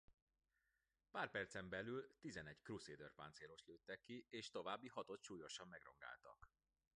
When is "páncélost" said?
3.13-3.65